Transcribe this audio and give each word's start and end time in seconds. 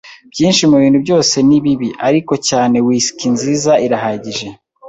Byinshi 0.31 0.63
mubintu 0.71 0.99
byose 1.05 1.35
nibibi, 1.47 1.89
ariko 2.07 2.33
cyane 2.47 2.77
whisky 2.85 3.27
nziza 3.35 3.71
irahagije. 3.85 4.47